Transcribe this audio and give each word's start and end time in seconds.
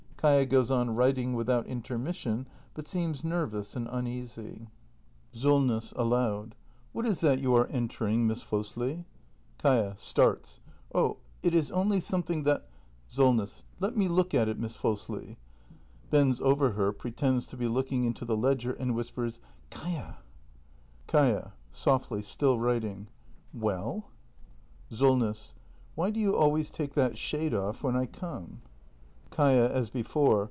Kaia 0.21 0.45
goes 0.47 0.69
on 0.69 0.93
writing 0.95 1.33
without 1.33 1.65
inter 1.65 1.97
mission, 1.97 2.47
but 2.75 2.87
seems 2.87 3.23
nervous 3.23 3.75
and 3.75 3.87
uneasy. 3.89 4.67
248 5.33 5.33
THE 5.33 5.33
MASTER 5.33 5.33
BUILDER 5.33 5.35
[act 5.35 5.41
i 5.41 5.41
SOLNESS. 5.41 5.93
[Aloud.] 5.93 6.55
What 6.93 7.05
is 7.07 7.19
that 7.21 7.39
you 7.39 7.55
are 7.55 7.67
entering, 7.69 8.27
Miss 8.27 8.43
Fosli? 8.43 9.05
Kaia. 9.57 9.97
[Starts.] 9.97 10.59
Oh, 10.93 11.17
it 11.41 11.55
is 11.55 11.71
only 11.71 11.99
something 11.99 12.43
that 12.43 12.69
Solness. 13.07 13.63
Let 13.79 13.97
me 13.97 14.07
look 14.07 14.35
at 14.35 14.47
it, 14.47 14.59
Miss 14.59 14.77
Fosli. 14.77 15.37
[Bends 16.11 16.39
over 16.39 16.73
her, 16.73 16.91
pre 16.91 17.09
tends 17.09 17.47
to 17.47 17.57
be 17.57 17.67
looking 17.67 18.03
into 18.05 18.23
the 18.23 18.37
ledger, 18.37 18.73
and 18.73 18.93
whispers:] 18.93 19.39
Kaia! 19.71 20.17
Kaia. 21.07 21.53
[Softly, 21.71 22.21
still 22.21 22.59
writing.] 22.59 23.07
Well? 23.55 24.11
Solness. 24.91 25.55
Why 25.95 26.11
do 26.11 26.19
you 26.19 26.35
always 26.37 26.69
take 26.69 26.93
that 26.93 27.17
shade 27.17 27.55
off 27.55 27.81
when 27.81 27.95
I 27.95 28.05
come? 28.05 28.61
Kaia. 29.33 29.73
[/Is 29.73 29.89
before. 29.89 30.39